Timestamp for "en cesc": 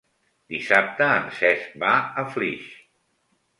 1.17-1.77